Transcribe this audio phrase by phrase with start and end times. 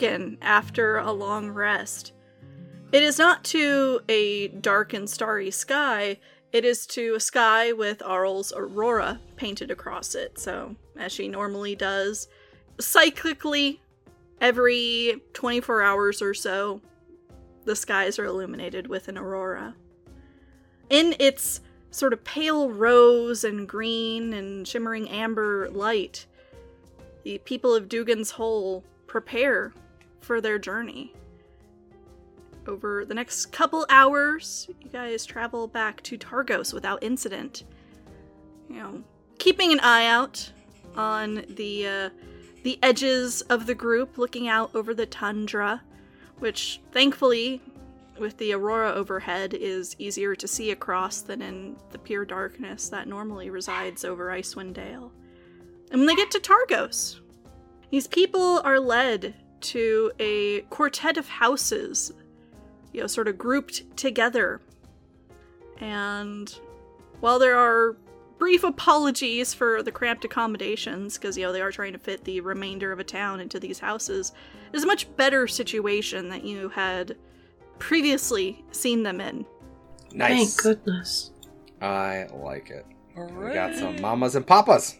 [0.00, 2.12] awaken after a long rest,
[2.92, 6.18] it is not to a dark and starry sky,
[6.52, 10.38] it is to a sky with Auril's aurora painted across it.
[10.38, 12.28] So, as she normally does,
[12.78, 13.78] cyclically,
[14.40, 16.80] every 24 hours or so,
[17.64, 19.76] the skies are illuminated with an aurora.
[20.88, 21.60] In its
[21.92, 26.26] sort of pale rose and green and shimmering amber light,
[27.22, 29.72] the people of Dougan's Hole prepare
[30.20, 31.12] for their journey.
[32.66, 37.64] Over the next couple hours, you guys travel back to Targos without incident.
[38.68, 39.04] You know,
[39.38, 40.52] keeping an eye out
[40.94, 42.10] on the uh,
[42.62, 45.82] the edges of the group, looking out over the tundra,
[46.38, 47.60] which thankfully,
[48.18, 53.08] with the aurora overhead, is easier to see across than in the pure darkness that
[53.08, 55.10] normally resides over Icewind Dale.
[55.90, 57.20] And when they get to Targos,
[57.90, 62.12] these people are led to a quartet of houses,
[62.92, 64.60] you know, sort of grouped together.
[65.78, 66.54] And
[67.20, 67.96] while there are
[68.38, 72.40] brief apologies for the cramped accommodations, because, you know, they are trying to fit the
[72.40, 74.32] remainder of a town into these houses,
[74.72, 77.16] it is a much better situation that you had
[77.78, 79.44] previously seen them in.
[80.12, 80.54] Nice.
[80.54, 81.32] Thank goodness.
[81.80, 82.86] I like it.
[83.16, 84.98] We got some mamas and papas.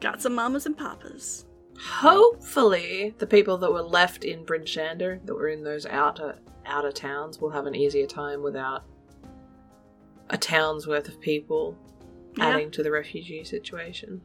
[0.00, 1.44] Got some mamas and papas.
[1.88, 6.36] Hopefully, the people that were left in Bryn Shander, that were in those outer
[6.66, 8.84] outer towns, will have an easier time without
[10.28, 11.76] a town's worth of people
[12.36, 12.48] Yeah.
[12.48, 14.20] adding to the refugee situation.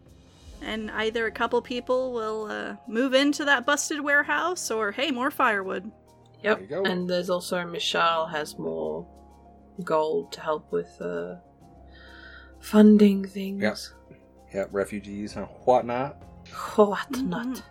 [0.61, 5.31] And either a couple people will uh, move into that busted warehouse, or hey, more
[5.31, 5.91] firewood.
[6.43, 6.57] Yep.
[6.57, 6.83] There you go.
[6.83, 9.07] And there's also Michelle has more
[9.83, 11.35] gold to help with uh,
[12.59, 13.61] funding things.
[13.61, 13.77] Yep.
[14.53, 16.21] Yeah, refugees and whatnot.
[16.75, 17.47] What not?
[17.47, 17.65] Mm-hmm.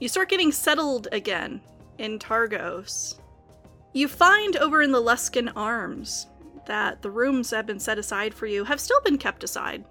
[0.00, 1.60] You start getting settled again
[1.98, 3.18] in Targos.
[3.92, 6.26] You find over in the Luskan Arms
[6.66, 9.84] that the rooms that have been set aside for you have still been kept aside.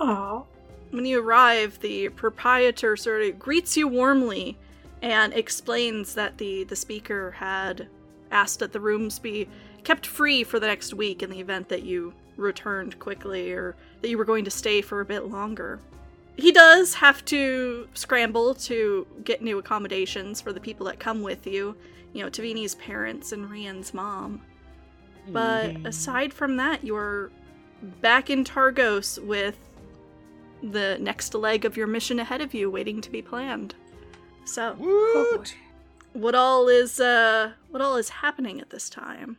[0.00, 0.44] Aw.
[0.90, 4.56] When you arrive, the proprietor sort of greets you warmly
[5.02, 7.88] and explains that the, the speaker had
[8.30, 9.48] asked that the rooms be
[9.84, 14.08] kept free for the next week in the event that you returned quickly or that
[14.08, 15.80] you were going to stay for a bit longer.
[16.38, 21.46] He does have to scramble to get new accommodations for the people that come with
[21.48, 21.76] you,
[22.12, 24.40] you know, Tavini's parents and Rian's mom.
[25.26, 27.30] But aside from that, you're
[28.00, 29.58] back in Targos with
[30.62, 33.74] the next leg of your mission ahead of you waiting to be planned.
[34.44, 35.54] So, Woot!
[36.12, 39.36] what all is uh what all is happening at this time?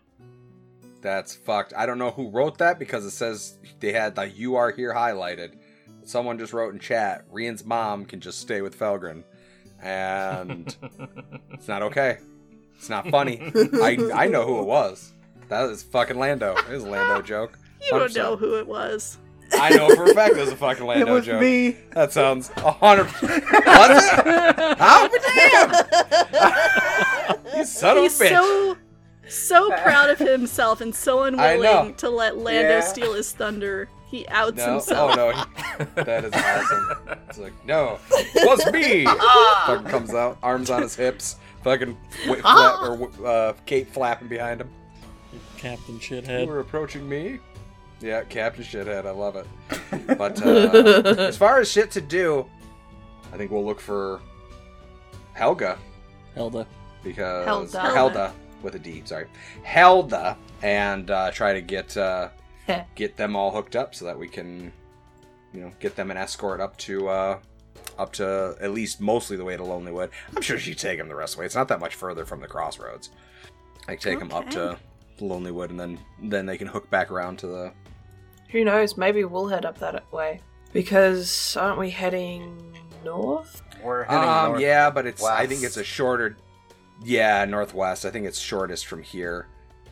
[1.01, 1.73] That's fucked.
[1.75, 4.93] I don't know who wrote that because it says they had the "You are here"
[4.93, 5.58] highlighted.
[6.09, 9.23] Someone just wrote in chat, Rian's mom can just stay with Felgren,
[9.79, 10.75] and
[11.53, 12.17] it's not okay.
[12.77, 13.51] It's not funny.
[13.55, 15.13] I I know who it was.
[15.49, 16.55] That is fucking Lando.
[16.55, 17.59] It was a Lando joke.
[17.83, 19.19] You don't know who it was.
[19.53, 21.41] I know for a fact it was a fucking It Lando was joke.
[21.41, 21.77] me.
[21.91, 23.05] That sounds a hundred.
[23.05, 24.77] Was it?
[24.79, 25.69] How damn!
[27.55, 28.29] you son of a He's bitch.
[28.29, 28.77] so
[29.27, 32.81] so proud of himself and so unwilling to let Lando Yeah.
[32.81, 33.87] steal his thunder.
[34.09, 35.11] He outs No, himself.
[35.17, 35.31] oh
[35.77, 37.17] no, that is awesome.
[37.29, 39.05] It's like, no, it was me.
[39.67, 41.95] fucking comes out, arms on his hips, fucking
[42.25, 44.69] w- flap, or uh, cape flapping behind him.
[45.57, 46.21] Captain shithead.
[46.23, 46.47] You Shithead.
[46.47, 47.39] were approaching me.
[48.01, 49.45] Yeah, Captain Shithead, I love it.
[50.17, 52.45] But uh, as far as shit to do,
[53.33, 54.21] I think we'll look for
[55.33, 55.77] Helga
[56.35, 56.65] Helda.
[57.03, 57.93] because Helda.
[57.93, 58.33] Helda
[58.63, 59.27] with a D, sorry,
[59.63, 62.29] Helda, and uh, try to get uh,
[62.95, 64.71] get them all hooked up so that we can,
[65.53, 67.39] you know, get them an escort up to uh,
[67.97, 70.09] up to at least mostly the way to Lonelywood.
[70.35, 71.45] I'm sure she'd take them the rest of the way.
[71.45, 73.09] It's not that much further from the crossroads.
[73.87, 74.77] I take them up to
[75.19, 77.73] Lonelywood, and then then they can hook back around to the.
[78.51, 78.97] Who knows?
[78.97, 80.41] Maybe we'll head up that way.
[80.71, 83.61] Because aren't we heading north?
[83.83, 84.61] We're heading Um, north.
[84.61, 86.37] yeah, but it's I think it's a shorter.
[87.03, 88.05] Yeah, northwest.
[88.05, 89.47] I think it's shortest from here.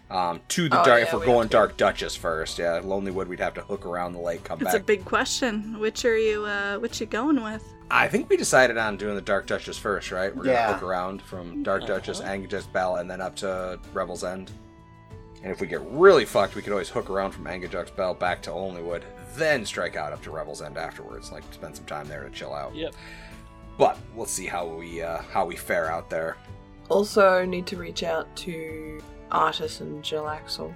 [0.09, 0.99] Um, to the Oh, dark.
[1.01, 4.13] yeah, if we're we going Dark Duchess first, yeah, Lonelywood, we'd have to hook around
[4.13, 4.75] the lake, come It's back.
[4.75, 5.77] It's a big question.
[5.79, 7.63] Which are you uh which you going with?
[7.91, 10.33] I think we decided on doing the Dark Duchess first, right?
[10.35, 10.67] We're Yeah.
[10.67, 12.29] gonna hook around from Dark Duchess, Uh-huh.
[12.29, 14.51] Angus Bell, and then up to Revel's End.
[15.43, 18.41] And if we get really fucked, we could always hook around from Angajuk's Bell back
[18.43, 19.03] to Onlywood,
[19.35, 21.31] then strike out up to Revel's End afterwards.
[21.33, 22.73] Like spend some time there to chill out.
[22.73, 22.93] Yep.
[23.77, 26.37] But we'll see how we uh, how we fare out there.
[26.89, 28.99] Also, need to reach out to
[29.31, 30.73] Artis and Jill Axel.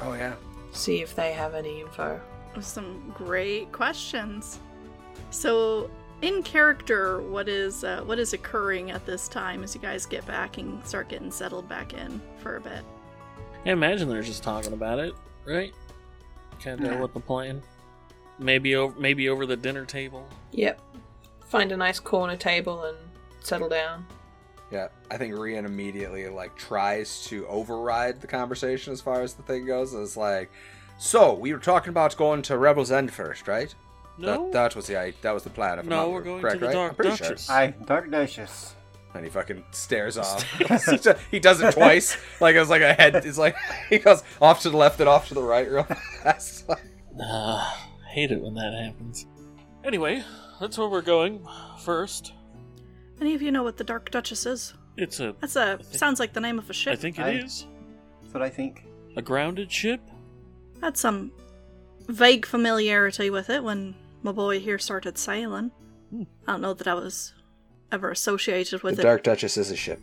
[0.00, 0.34] Oh yeah.
[0.72, 2.20] See if they have any info.
[2.60, 4.58] Some great questions.
[5.30, 5.90] So,
[6.20, 10.26] in character, what is uh, what is occurring at this time as you guys get
[10.26, 12.82] back and start getting settled back in for a bit?
[13.64, 15.14] I imagine they're just talking about it,
[15.46, 15.72] right?
[16.58, 17.00] Can't tell Yeah.
[17.00, 17.62] what the plan.
[18.38, 20.26] Maybe over maybe over the dinner table.
[20.52, 20.80] Yep.
[21.46, 22.96] Find a nice corner table and
[23.40, 24.06] settle down.
[24.72, 29.42] Yeah, I think Rian immediately like tries to override the conversation as far as the
[29.42, 29.92] thing goes.
[29.92, 30.50] It's like,
[30.98, 33.74] so we were talking about going to Revel's End first, right?
[34.18, 34.44] No.
[34.46, 35.78] That, that was the i- that was the plan.
[35.78, 36.72] If I'm No, we're going correct, to the right?
[36.72, 37.46] Dark I'm Duchess.
[37.46, 37.54] Sure.
[37.54, 38.74] Aye, Dark Duchess.
[39.14, 40.42] And he fucking stares off.
[41.30, 42.16] he does it twice.
[42.40, 43.14] Like it was like a head.
[43.16, 43.54] It's like
[43.90, 45.84] he goes off to the left and off to the right real
[46.22, 46.64] fast.
[47.20, 49.26] Ah, hate it when that happens.
[49.84, 50.22] Anyway,
[50.60, 51.46] that's where we're going
[51.80, 52.32] first.
[53.20, 54.74] Any of you know what the Dark Duchess is?
[54.96, 56.92] It's a That's a think- sounds like the name of a ship.
[56.92, 57.66] I think it I- is
[58.22, 58.84] That's what I think.
[59.16, 60.00] a grounded ship.
[60.82, 61.32] Had some
[62.08, 65.70] vague familiarity with it when my boy here started sailing.
[66.10, 66.22] Hmm.
[66.46, 67.32] I don't know that I was
[67.90, 69.02] ever associated with the it.
[69.04, 70.00] The Dark Duchess is a ship.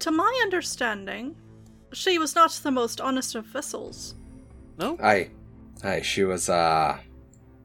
[0.00, 1.36] To my understanding,
[1.92, 4.14] she was not the most honest of vessels.
[4.78, 4.98] No.
[5.02, 5.30] Aye,
[5.82, 6.02] aye.
[6.02, 6.48] She was.
[6.50, 6.98] uh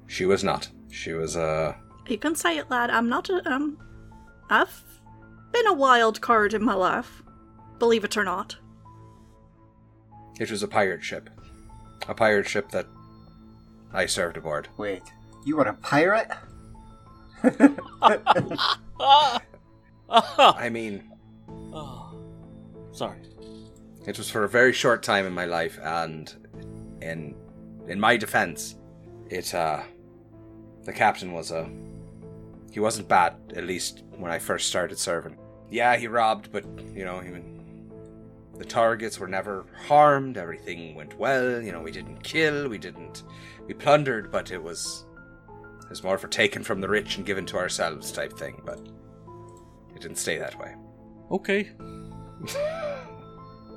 [0.07, 0.69] She was not.
[0.89, 1.36] She was.
[1.36, 1.74] uh
[2.07, 2.89] You can say it, lad.
[2.89, 3.77] I'm not a um.
[4.51, 4.83] I've
[5.53, 7.24] been a wild card in my life,
[7.80, 8.57] believe it or not.
[10.39, 11.30] It was a pirate ship.
[12.09, 12.86] A pirate ship that
[13.94, 14.68] I served aboard.
[14.77, 15.03] Wait,
[15.45, 16.27] you were a pirate?
[20.09, 21.03] I mean,
[21.74, 22.13] Oh.
[22.92, 23.19] Sorry.
[24.06, 26.33] it was for a very short time in my life, and
[27.01, 27.36] in
[27.88, 28.75] in my defense,
[29.30, 29.81] it uh
[30.83, 31.69] the captain was a
[32.72, 35.38] he wasn't bad, at least when I first started serving.
[35.70, 36.66] Yeah, he robbed, but
[36.96, 37.32] you know, he
[38.58, 43.24] the targets were never harmed, everything went well, you know, we didn't kill, we didn't
[43.68, 45.06] we plundered, but it was
[45.84, 48.80] it was more for taken from the rich and given to ourselves type thing, but
[49.96, 50.74] it didn't stay that way.
[51.32, 51.70] Okay.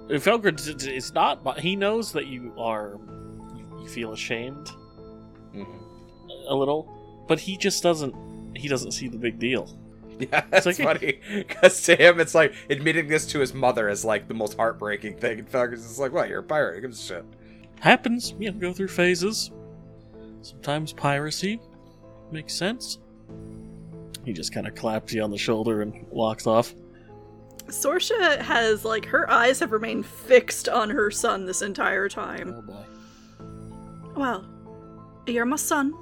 [0.08, 1.42] Felgrid, is not.
[1.42, 2.98] but He knows that you are.
[3.56, 4.70] You, feel ashamed
[5.54, 5.66] Mhm.
[6.48, 8.14] a little, but he just doesn't.
[8.56, 9.68] He doesn't see the big deal.
[10.16, 11.18] Yeah, that's like- funny.
[11.36, 15.16] Because to him, it's like admitting this to his mother is like the most heartbreaking
[15.16, 15.40] thing.
[15.40, 16.28] And Falcon's just like, "What?
[16.28, 16.76] You're a pirate?
[16.76, 17.24] Who gives a shit?"
[17.80, 18.32] Happens.
[18.38, 19.50] You know, go through phases.
[20.42, 21.60] Sometimes piracy
[22.30, 22.98] makes sense.
[24.24, 26.72] He just kind of claps you on the shoulder and walks off.
[27.66, 32.54] Sorsha has like her eyes have remained fixed on her son this entire time.
[32.56, 32.84] Oh boy.
[34.14, 34.46] Well,
[35.26, 35.92] you're my son.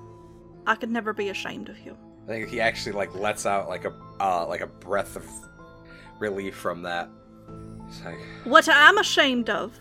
[0.67, 1.97] I could never be ashamed of you.
[2.25, 5.27] I think he actually like lets out like a uh, like a breath of
[6.19, 7.09] relief from that.
[8.05, 9.79] Like, What I am ashamed of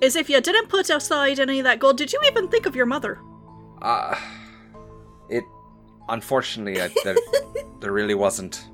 [0.00, 2.74] is if you didn't put aside any of that gold, did you even think of
[2.76, 3.18] your mother?
[3.82, 4.14] uh,
[5.28, 5.44] it
[6.08, 7.16] unfortunately I, there,
[7.80, 8.66] there really wasn't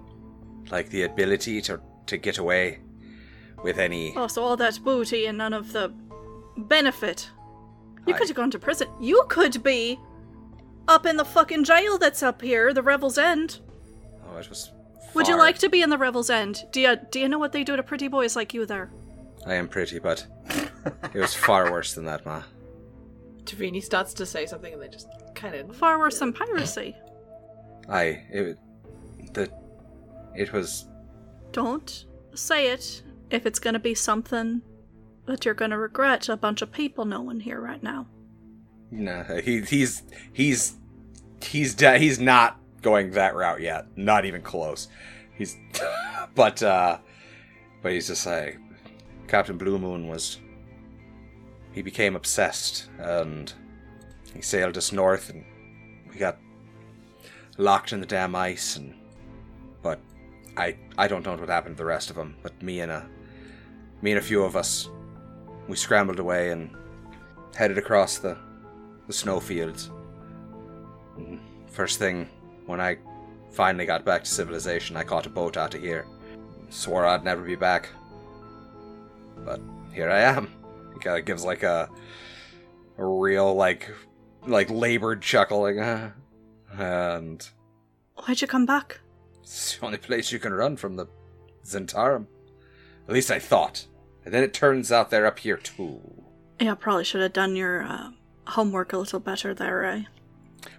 [0.70, 2.80] like the ability to to get away
[3.62, 4.14] with any.
[4.16, 5.92] Oh, so all that booty and none of the
[6.56, 7.30] benefit.
[8.06, 8.88] You could have gone to prison.
[9.00, 9.98] You could be
[10.88, 13.60] up in the fucking jail that's up here, the Revel's End.
[14.28, 14.70] Oh, it was.
[15.14, 16.64] Would you like to be in the Revel's End?
[16.72, 18.90] Do you do you know what they do to pretty boys like you there?
[19.46, 20.26] I am pretty, but
[21.14, 22.42] it was far worse than that, ma.
[23.44, 25.74] Tavini starts to say something and they just kind of.
[25.76, 26.96] Far worse than piracy.
[27.88, 28.58] I it
[29.32, 29.50] the
[30.34, 30.86] it was
[31.52, 34.62] Don't say it if it's gonna be something
[35.26, 38.06] that you're gonna regret a bunch of people knowing here right now.
[38.90, 40.02] No he he's
[40.32, 40.76] he's
[41.42, 43.86] he's de- he's not going that route yet.
[43.96, 44.88] Not even close.
[45.34, 45.56] He's
[46.34, 46.98] but uh
[47.82, 48.58] but he's just like
[49.28, 50.38] Captain Blue Moon was
[51.72, 53.52] he became obsessed and
[54.34, 55.44] he sailed us north and
[56.08, 56.38] we got
[57.58, 58.94] locked in the damn ice and
[59.82, 59.98] but
[60.56, 63.06] I I don't know what happened to the rest of them but me and a
[64.00, 64.88] me and a few of us
[65.68, 66.70] we scrambled away and
[67.54, 68.38] headed across the
[69.06, 69.90] the snowfields
[71.68, 72.28] first thing
[72.66, 72.98] when I
[73.50, 76.06] finally got back to civilization I caught a boat out of here
[76.70, 77.88] swore I'd never be back
[79.44, 79.60] but
[79.92, 80.50] here I am
[80.94, 81.88] he kind of gives like a
[82.98, 83.90] a real like
[84.46, 85.76] like labored chuckle like
[86.72, 87.48] and
[88.16, 89.00] Why'd you come back?
[89.42, 91.06] it's the only place you can run from the
[91.64, 92.26] Zhentarim.
[93.06, 93.86] At least I thought.
[94.24, 96.00] And then it turns out they're up here too.
[96.58, 98.10] Yeah, probably should have done your uh,
[98.48, 100.02] homework a little better there, eh?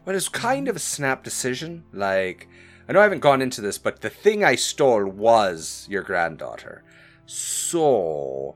[0.05, 1.83] Well, it's kind of a snap decision.
[1.93, 2.47] Like,
[2.87, 6.83] I know I haven't gone into this, but the thing I stole was your granddaughter.
[7.25, 8.55] So,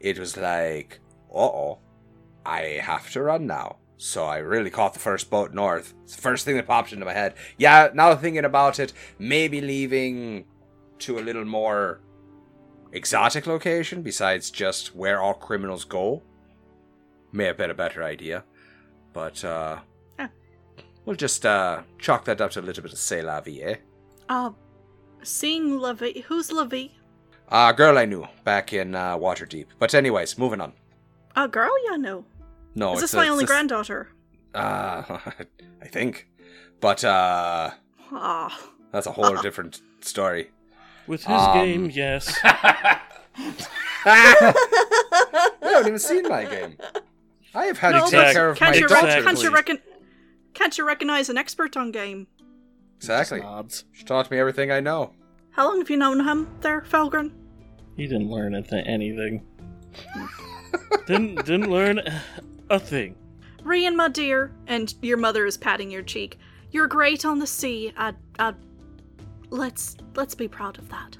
[0.00, 1.00] it was like,
[1.32, 1.78] uh oh,
[2.44, 3.76] I have to run now.
[3.96, 5.94] So I really caught the first boat north.
[6.02, 7.34] It's the first thing that popped into my head.
[7.56, 10.44] Yeah, now thinking about it, maybe leaving
[11.00, 12.00] to a little more
[12.90, 16.22] exotic location besides just where all criminals go.
[17.32, 18.44] May have been a better idea.
[19.12, 19.78] But, uh.
[20.18, 20.28] Yeah.
[21.04, 23.76] We'll just, uh, chalk that up to a little bit of c'est la vie, eh?
[24.28, 24.50] Uh,
[25.22, 26.20] seeing Levi.
[26.28, 26.88] Who's Levi?
[27.50, 29.66] Uh, a girl I knew back in, uh, Waterdeep.
[29.78, 30.72] But, anyways, moving on.
[31.36, 32.24] A girl you know.
[32.74, 34.08] No, Is it's this my only it's a- granddaughter?
[34.54, 35.02] Uh,
[35.82, 36.28] I think.
[36.80, 37.70] But, uh,
[38.12, 38.58] Ah.
[38.92, 40.50] that's a whole different story.
[41.06, 42.38] With his Um, game, yes.
[42.44, 43.00] I
[45.62, 46.76] haven't even seen my game.
[47.54, 49.08] I have had No, to take but care of can't my you, Exactly.
[49.14, 49.78] rec- can't you reckon?
[50.54, 52.26] Can't you recognize an expert on game?
[52.96, 53.40] Exactly.
[53.40, 53.84] Nods.
[53.92, 55.12] She taught me everything I know.
[55.50, 57.32] How long have you known him, there, Felgren?
[57.96, 59.44] He didn't learn a th- anything.
[61.06, 62.00] didn't didn't learn
[62.70, 63.16] a thing.
[63.62, 66.38] Rian, my dear, and your mother is patting your cheek.
[66.70, 67.92] You're great on the sea.
[67.96, 68.54] I, I,
[69.50, 71.16] let's let's be proud of that.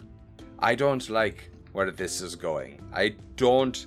[0.59, 2.81] I don't like where this is going.
[2.93, 3.87] I don't.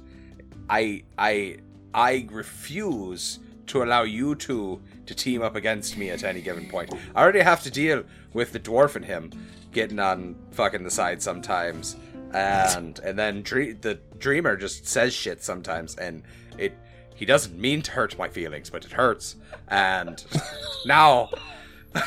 [0.70, 1.58] I I
[1.96, 6.94] I refuse to allow you two to team up against me at any given point.
[7.16, 9.32] I already have to deal with the dwarf and him
[9.72, 11.96] getting on fucking the side sometimes,
[12.34, 16.24] and and then dre- the dreamer just says shit sometimes, and
[16.58, 16.78] it
[17.16, 19.38] he doesn't mean to hurt my feelings, but it hurts,
[19.70, 20.24] and
[20.86, 21.30] now.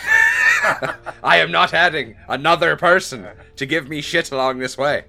[1.25, 3.27] I am not adding another person
[3.57, 5.07] to give me shit along this way.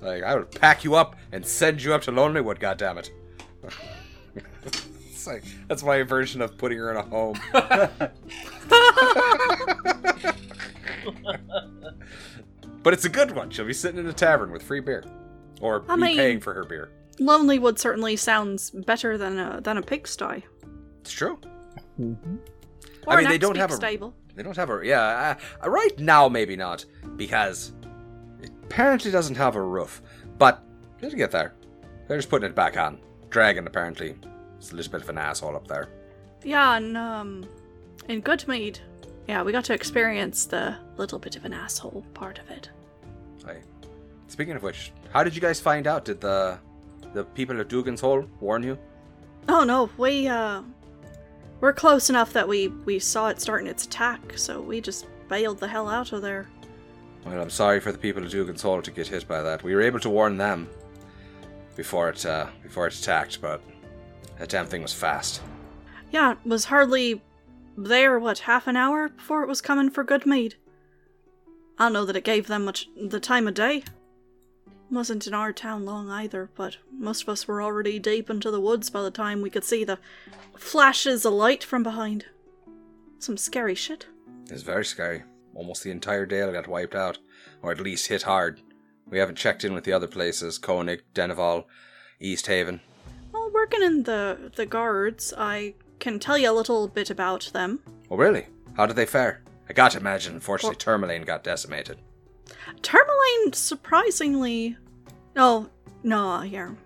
[0.00, 2.60] Like I will pack you up and send you up to Lonelywood.
[2.60, 3.10] goddammit.
[5.26, 7.38] it's like that's my version of putting her in a home.
[12.82, 13.50] but it's a good one.
[13.50, 15.04] She'll be sitting in a tavern with free beer,
[15.60, 16.90] or I me mean- paying for her beer.
[17.18, 20.44] Lonelywood certainly sounds better than a than a pigsty
[21.00, 21.38] It's true.
[21.98, 22.36] Mm-hmm.
[23.06, 24.14] or I mean, an they don't have a- stable.
[24.34, 25.36] They don't have a yeah.
[25.64, 26.84] Uh, right now, maybe not
[27.16, 27.72] because
[28.42, 30.02] it apparently doesn't have a roof.
[30.36, 30.62] But
[31.00, 31.54] it'll get there.
[32.06, 33.00] They're just putting it back on.
[33.30, 34.14] Dragon apparently
[34.60, 35.88] is a little bit of an asshole up there.
[36.42, 37.48] Yeah, and um,
[38.08, 38.78] in Goodmead,
[39.26, 42.70] yeah, we got to experience the little bit of an asshole part of it.
[43.46, 43.56] I,
[44.28, 46.04] speaking of which, how did you guys find out?
[46.04, 46.58] Did the
[47.12, 48.78] the people at Dougan's Hole warn you?
[49.48, 50.62] Oh no, we uh,
[51.60, 55.58] we're close enough that we we saw it starting its attack, so we just bailed
[55.58, 56.48] the hell out of there.
[57.24, 59.64] Well, I'm sorry for the people at Dougan's Hole to get hit by that.
[59.64, 60.68] We were able to warn them
[61.74, 63.62] before it uh, before it attacked, but
[64.38, 65.40] that damn thing was fast.
[66.10, 67.22] Yeah, it was hardly
[67.76, 68.18] there.
[68.18, 70.54] What half an hour before it was coming for Goodmead.
[71.78, 73.84] I don't know that it gave them much the time of day.
[74.90, 78.60] Wasn't in our town long either, but most of us were already deep into the
[78.60, 79.98] woods by the time we could see the
[80.56, 82.26] flashes of light from behind.
[83.18, 84.06] Some scary shit.
[84.48, 85.24] It's very scary.
[85.54, 87.18] Almost the entire Dale got wiped out,
[87.62, 88.60] or at least hit hard.
[89.08, 91.64] We haven't checked in with the other places Koenig, Dineval,
[92.20, 92.80] East Haven.
[93.46, 97.78] Well, working in the the guards, I can tell you a little bit about them.
[98.10, 98.46] Oh, really?
[98.76, 99.42] How did they fare?
[99.68, 101.98] I got to imagine, unfortunately, Termalaine got decimated.
[102.82, 104.76] Termalaine, surprisingly,
[105.36, 105.68] Oh,
[106.02, 106.76] no, here,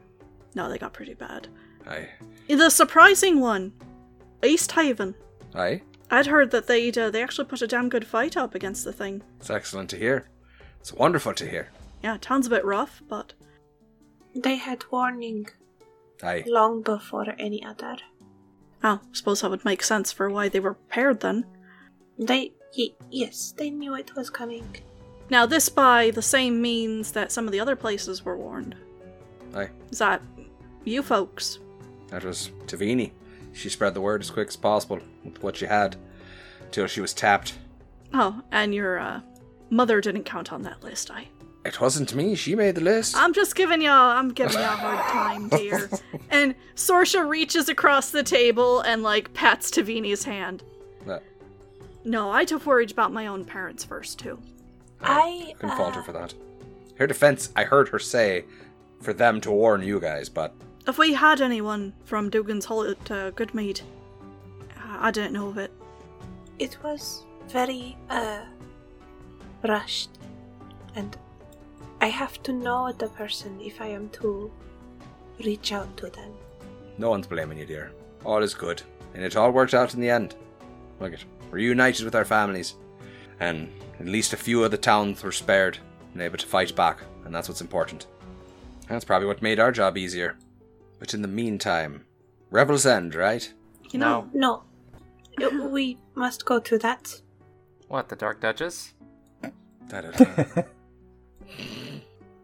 [0.54, 1.48] no, they got pretty bad.
[1.86, 2.08] Aye.
[2.48, 3.72] The surprising one,
[4.44, 5.14] East Haven.
[5.54, 5.82] Aye?
[6.10, 8.92] I'd heard that they'd uh, they actually put a damn good fight up against the
[8.92, 9.22] thing.
[9.38, 10.28] It's excellent to hear.
[10.80, 11.68] It's wonderful to hear.
[12.02, 13.32] Yeah, town's a bit rough, but
[14.34, 15.48] They had warning
[16.22, 16.44] Aye.
[16.46, 17.96] long before any other.
[18.84, 21.46] oh, suppose that would make sense for why they were prepared then.
[22.18, 24.76] They, y- yes, they knew it was coming.
[25.30, 28.74] Now, this by the same means that some of the other places were warned.
[29.54, 29.70] Aye.
[29.90, 30.22] Is that
[30.84, 31.58] you folks?
[32.08, 33.12] That was Tavini.
[33.52, 35.96] She spread the word as quick as possible with what she had,
[36.70, 37.54] till she was tapped.
[38.12, 39.20] Oh, and your uh,
[39.70, 41.28] mother didn't count on that list, I.
[41.64, 42.34] It wasn't me.
[42.34, 43.16] She made the list.
[43.16, 45.90] I'm just giving y'all, I'm giving y'all a hard time, dear.
[46.30, 50.62] and Sorsha reaches across the table and, like, pats Tavini's hand.
[51.06, 51.22] That-
[52.04, 54.38] No, I took have worried about my own parents first, too.
[55.02, 56.32] I, couldn't uh, fault her for that.
[56.96, 58.44] Her defense, I heard her say,
[59.02, 60.54] for them to warn you guys, but
[60.86, 63.82] If we had anyone from Dougan's Hole to Goodmead,
[64.78, 65.72] I I didn't know of it.
[66.58, 68.40] it was very, uh,
[69.62, 70.10] rushed.
[70.94, 71.16] And
[72.00, 74.50] I have to know the person if I am to
[75.44, 76.32] reach out to them.
[76.98, 77.92] no one's blaming you, dear.
[78.24, 78.82] All is good,
[79.14, 80.34] and it all worked out in the end.
[81.00, 82.74] Look it, we're united with our families,
[83.40, 85.78] and at least a few of the towns were spared
[86.12, 88.06] and able to fight back, and that's what's important.
[88.88, 90.36] That's probably what made our job easier.
[90.98, 92.04] But in the meantime,
[92.50, 93.50] Revel's End, right?
[93.90, 94.64] You know, No.
[95.42, 97.22] Uh, we must go to that.
[97.88, 98.92] What, the Dark Duchess?
[99.88, 100.62] Da-da-da.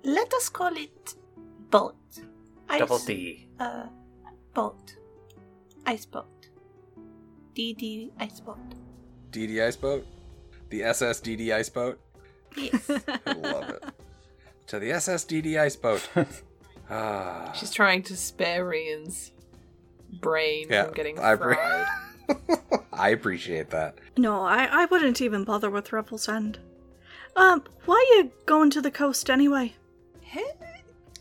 [0.04, 1.14] Let us call it
[1.70, 1.96] boat.
[2.68, 3.48] Ice, Double D.
[3.58, 3.86] Uh,
[4.54, 4.94] boat.
[5.86, 6.26] Ice boat.
[7.54, 8.58] DD ice boat.
[9.32, 10.06] DD Ice Boat?
[10.70, 11.98] The SSDD Ice Boat?
[12.56, 12.90] Yes.
[13.26, 13.84] I love it.
[14.68, 16.08] To the SSDD Ice Boat.
[16.88, 17.50] Ah.
[17.52, 19.32] She's trying to spare Rian's
[20.20, 21.86] brain Yeah, from getting I fried.
[22.28, 22.56] pre-
[22.92, 23.98] I appreciate that.
[24.16, 26.60] no, I, I wouldn't even bother with Revel's End.
[27.36, 29.74] Um, why are you going to the coast anyway?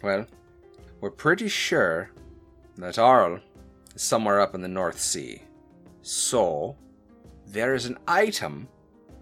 [0.02, 0.26] Well,
[1.02, 2.10] we're pretty sure
[2.78, 3.42] that Auril
[3.94, 5.42] is somewhere up in the North Sea.
[6.02, 6.78] So,
[7.48, 8.68] there is an item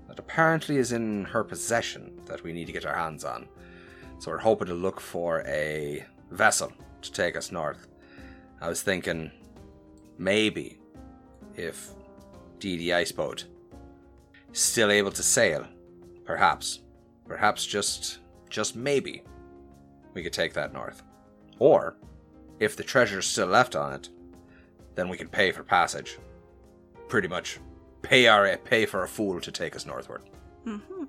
[0.07, 3.47] that apparently is in her possession that we need to get our hands on.
[4.19, 6.71] So, we're hoping to look for a vessel
[7.01, 7.87] to take us north.
[8.61, 9.31] I was thinking
[10.17, 10.77] maybe
[11.55, 11.89] if
[12.59, 13.45] DD Iceboat
[14.53, 15.65] is still able to sail,
[16.25, 16.79] perhaps,
[17.33, 19.23] perhaps just just maybe
[20.13, 21.01] we could take that north.
[21.57, 21.95] Or,
[22.59, 24.09] if the treasure's still left on it,
[24.93, 26.19] then we can pay for passage.
[27.07, 27.59] Pretty much
[28.03, 30.21] pay our pay for a fool to take us northward.
[30.67, 31.05] Mm-hmm.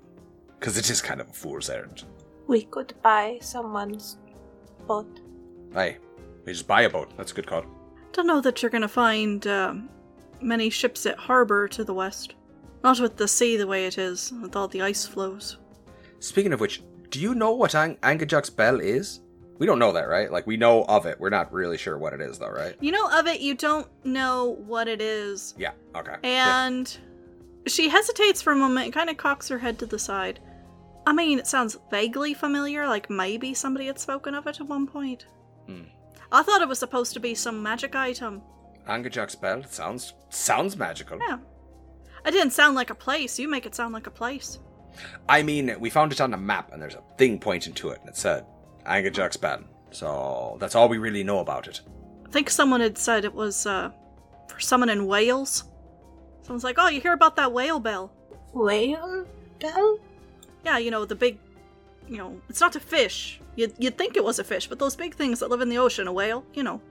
[0.59, 2.03] Because it is kind of a fool's errand.
[2.47, 4.17] we could buy someone's
[4.87, 5.19] boat.
[5.73, 5.97] Hey,
[6.43, 7.11] we just buy a boat.
[7.17, 7.65] That's a good call.
[8.13, 9.89] Don't know that you're gonna find um,
[10.41, 12.33] many ships at harbor to the west.
[12.83, 15.57] Not with the sea the way it is, with all the ice flows.
[16.19, 19.21] Speaking of which, do you know what Ang- Angajuk's bell is?
[19.57, 20.31] We don't know that, right?
[20.31, 21.19] Like, we know of it.
[21.19, 22.75] We're not really sure what it is, though, right?
[22.81, 25.53] You know of it, you don't know what it is.
[25.57, 26.15] Yeah, okay.
[26.23, 26.65] Yeah.
[26.65, 26.97] And
[27.65, 30.39] she hesitates for a moment and kind of cocks her head to the side.
[31.07, 34.87] I mean, it sounds vaguely familiar, like maybe somebody had spoken of it at one
[34.87, 35.25] point.
[35.67, 35.83] Hmm.
[36.31, 38.41] I thought it was supposed to be some magic item.
[38.87, 41.19] Angajuk's bell sounds sounds magical.
[41.19, 41.37] Yeah.
[42.25, 43.39] It didn't sound like a place.
[43.39, 44.59] You make it sound like a place.
[45.27, 47.99] I mean, we found it on a map, and there's a thing pointing to it,
[48.01, 48.45] and it said
[48.85, 49.63] Angajuk's bell.
[49.91, 51.81] So that's all we really know about it.
[52.25, 53.91] I think someone had said it was uh,
[54.47, 55.63] for someone in Wales.
[56.41, 58.11] Someone's like, oh, you hear about that whale bell?
[58.53, 59.25] Whale
[59.59, 59.99] bell?
[60.63, 61.37] Yeah, you know, the big,
[62.07, 63.39] you know, it's not a fish.
[63.55, 65.77] You'd, you'd think it was a fish, but those big things that live in the
[65.77, 66.81] ocean, a whale, you know.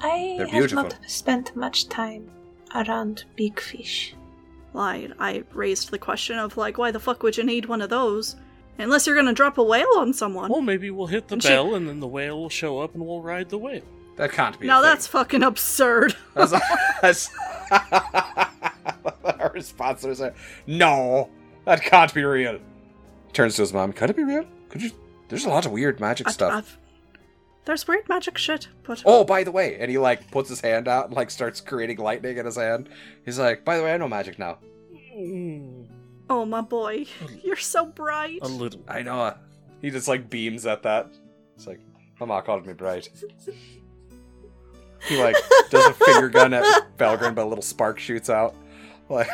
[0.00, 2.30] Hey, I have not spent much time
[2.74, 4.14] around big fish.
[4.76, 7.80] Well, I, I raised the question of, like, why the fuck would you need one
[7.80, 8.36] of those?
[8.78, 10.50] Unless you're gonna drop a whale on someone.
[10.50, 12.94] Well, maybe we'll hit the And she- bell and then the whale will show up
[12.94, 13.80] and we'll ride the whale.
[14.16, 14.66] that can't be.
[14.66, 14.90] a now thing.
[14.90, 16.14] that's fucking absurd.
[16.34, 16.52] That's,
[17.00, 17.30] that's
[19.24, 20.36] our response was like, uh,
[20.66, 21.30] no,
[21.64, 22.58] that can't be real.
[23.32, 23.94] Turns to his mom.
[23.94, 24.44] Could it be real?
[24.68, 24.90] Could you?
[25.28, 26.52] There's a lot of weird magic I- stuff.
[26.52, 26.76] I've-
[27.66, 30.88] there's weird magic shit, but Oh, by the way, and he like puts his hand
[30.88, 32.88] out and like starts creating lightning in his hand.
[33.24, 34.58] He's like, by the way, I know magic now.
[35.14, 35.86] Mm,
[36.30, 37.06] oh my boy,
[37.42, 38.38] you're so bright.
[38.42, 38.82] a little.
[38.88, 39.34] I know.
[39.82, 41.10] He just like beams at that.
[41.56, 41.80] It's like,
[42.20, 43.08] my mom called me bright.
[45.06, 45.36] He like
[45.70, 46.64] does a finger gun at
[46.96, 48.54] Belgrin, but a little spark shoots out.
[49.08, 49.28] Like,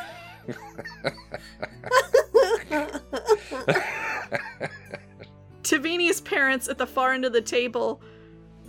[5.63, 8.01] Tavini's parents at the far end of the table.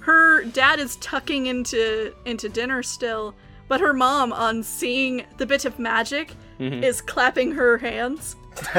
[0.03, 3.33] Her dad is tucking into into dinner still,
[3.69, 6.83] but her mom, on seeing the bit of magic, Mhm.
[6.83, 8.35] is clapping her hands.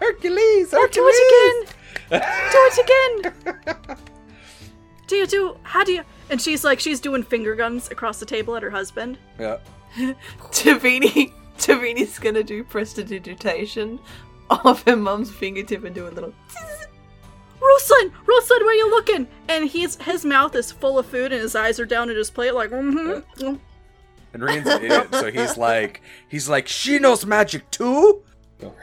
[0.00, 1.74] Hercules, Oh, do it again!
[2.52, 3.96] do it again!
[5.08, 5.56] do you do?
[5.64, 6.02] How do you?
[6.30, 9.18] And she's like, she's doing finger guns across the table at her husband.
[9.38, 9.58] Yeah.
[10.52, 13.98] Tavini, Tavini's gonna do prestidigitation
[14.50, 16.32] off her mum's fingertip and do a little.
[17.60, 19.28] Ruslan, Ruslan, where you looking?
[19.48, 22.30] And he's his mouth is full of food and his eyes are down at his
[22.30, 23.56] plate, like, mm-hmm.
[24.34, 28.22] And Rian's an idiot, so he's like, he's like, she knows magic too.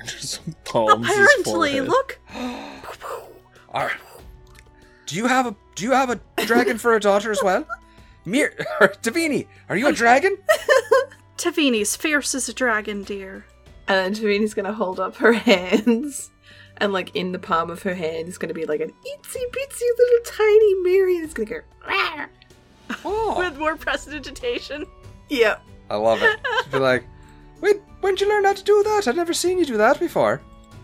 [0.06, 2.20] Just palms his Apparently, look.
[2.36, 3.92] All right.
[5.06, 7.66] Do you have a Do you have a dragon for a daughter as well?
[8.26, 8.56] Mir,
[9.04, 10.36] Davini, are you a dragon?
[11.38, 13.46] Tavini's fierce as a dragon, dear.
[13.88, 16.32] And then Tavini's gonna hold up her hands,
[16.78, 19.82] and like in the palm of her hand is gonna be like an itsy bitsy
[19.98, 21.60] little tiny Mary, and it's gonna go.
[21.88, 22.28] "Rawr."
[23.04, 24.86] Oh, With more prestidigitation.
[25.30, 25.62] Yep.
[25.90, 26.40] I love it.
[26.64, 27.04] She'd be like,
[27.62, 29.08] wait, when did you learn how to do that?
[29.08, 30.42] I've never seen you do that before.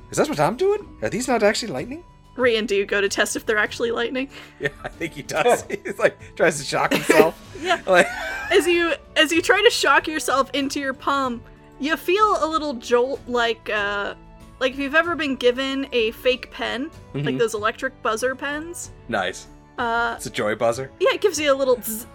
[0.09, 0.97] Is that what I'm doing?
[1.01, 2.03] Are these not actually lightning?
[2.37, 4.29] Rian, do you go to test if they're actually lightning?
[4.59, 5.63] Yeah, I think he does.
[5.69, 7.35] He's like tries to shock himself.
[7.61, 7.81] Yeah.
[7.85, 8.07] Like,
[8.51, 11.41] As you as you try to shock yourself into your palm,
[11.79, 14.15] you feel a little jolt like uh
[14.61, 17.39] like if you've ever been given a fake pen, like Mhm.
[17.39, 18.91] those electric buzzer pens.
[19.09, 19.47] nice.
[19.77, 20.89] Uh It's a joy buzzer.
[20.99, 22.05] yeah, it gives you a little zzz,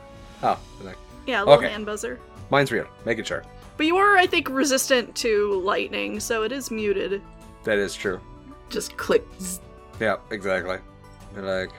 [0.42, 1.68] Oh, like, yeah, a little Okay.
[1.68, 2.18] hand buzzer.
[2.50, 2.86] Mine's real.
[3.04, 3.42] Making sure.
[3.76, 7.20] But you are, I think, resistant to lightning, so it is muted.
[7.64, 8.20] That is true.
[8.70, 9.60] Just clicks.
[10.00, 10.78] Yeah, exactly.
[11.34, 11.70] They're like,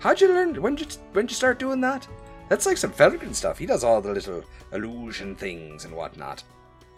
[0.00, 0.60] how'd you learn?
[0.60, 2.06] When did you, when did you start doing that?
[2.48, 3.58] That's like some Felgren stuff.
[3.58, 6.42] He does all the little illusion things and whatnot.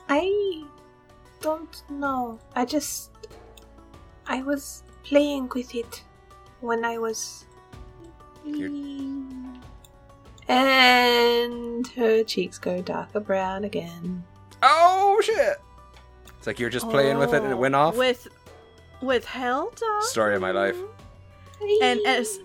[0.08, 0.64] I
[1.40, 2.38] don't know.
[2.54, 3.09] I just.
[4.30, 6.02] I was playing with it
[6.60, 7.46] when I was.
[10.48, 14.22] And her cheeks go darker brown again.
[14.62, 15.56] Oh shit!
[16.38, 17.96] It's like you're just playing with it and it went off.
[17.96, 18.28] Oh, With
[19.02, 19.98] with Helda?
[20.02, 20.76] Story of my life.
[21.82, 22.38] And as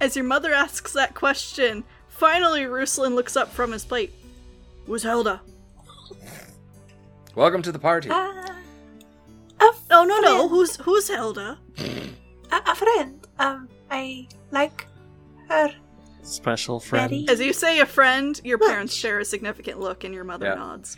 [0.00, 4.14] as your mother asks that question, finally Ruslan looks up from his plate.
[4.86, 5.42] Who's Helda?
[7.34, 8.08] Welcome to the party.
[8.10, 8.56] Ah,
[10.00, 11.58] a Oh no no, who's who's Helda?
[11.78, 13.26] A, a friend.
[13.38, 14.86] Um, I like
[15.48, 15.72] her.
[16.22, 17.10] Special friend.
[17.10, 17.26] Betty.
[17.28, 20.54] As you say a friend, your parents share a significant look and your mother Yeah.
[20.54, 20.96] nods.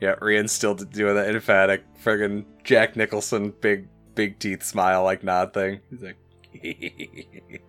[0.00, 5.52] Yeah, Rian's still doing that emphatic friggin' Jack Nicholson big big teeth smile like nod
[5.54, 5.80] thing.
[5.90, 6.16] He's like,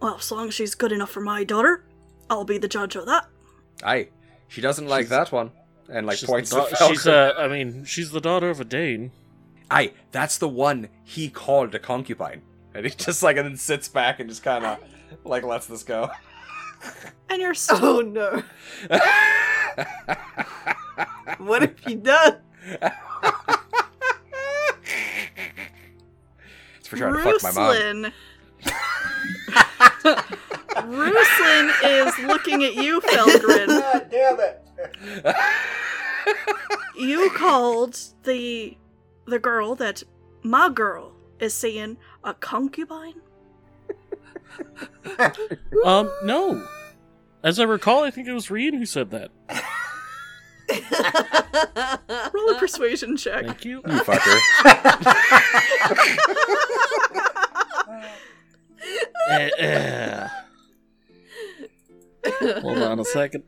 [0.00, 1.84] Well, as long as she's good enough for my daughter,
[2.28, 3.26] I'll be the judge of that.
[3.82, 4.08] "Aye,
[4.48, 5.50] she doesn't like She's- that one,"
[5.88, 7.36] and like She's points the to da- She's Falcon.
[7.38, 9.12] uh, I mean, she's the daughter of a Dane.
[9.70, 12.42] Aye, that's the one he called a concubine,
[12.74, 14.78] and he just like and then sits back and just kind of
[15.24, 16.10] like lets this go.
[17.30, 18.42] And you're oh, so Oh no.
[21.38, 22.36] What have you done?
[26.78, 27.74] it's for trying to fuck my mom.
[27.74, 28.12] Ruslan.
[30.76, 33.68] Ruslan is looking at you, Felgrin.
[33.68, 34.60] God damn it!
[36.98, 38.76] You called the
[39.26, 40.02] the girl that
[40.42, 43.14] my girl is seeing a concubine?
[45.84, 46.64] Um, no.
[47.42, 49.32] As I recall, I think it was Reed who said that.
[52.32, 53.44] Roll a persuasion check.
[53.44, 53.82] Thank you.
[53.84, 54.38] You fucker.
[59.30, 60.28] Eh, eh.
[62.60, 63.44] Hold on a second.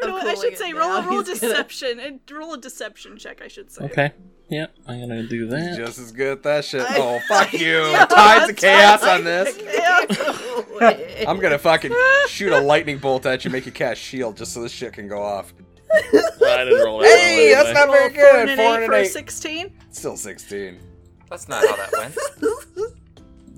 [0.00, 2.00] You know what, I should say roll a roll He's gonna- deception.
[2.00, 3.84] and Roll a deception check, I should say.
[3.84, 4.12] Okay.
[4.52, 5.76] Yep, I'm gonna do that.
[5.78, 6.82] Just as good at that shit.
[6.82, 7.78] I- oh fuck you!
[7.90, 9.56] Yeah, Tides of chaos on this.
[9.56, 11.24] chaos.
[11.26, 11.92] I'm gonna fucking
[12.28, 15.08] shoot a lightning bolt at you, make you cast shield, just so this shit can
[15.08, 15.54] go off.
[15.94, 18.40] I didn't roll that Hey, well that's not very a four good.
[18.40, 19.08] and an Four eight and for an a eight.
[19.10, 19.72] sixteen.
[19.90, 20.78] Still 16.
[21.30, 21.92] That's not how that